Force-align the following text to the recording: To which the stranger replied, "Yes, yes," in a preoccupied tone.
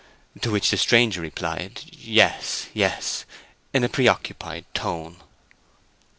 To 0.41 0.49
which 0.49 0.71
the 0.71 0.77
stranger 0.77 1.21
replied, 1.21 1.81
"Yes, 1.91 2.65
yes," 2.73 3.23
in 3.71 3.83
a 3.83 3.87
preoccupied 3.87 4.65
tone. 4.73 5.17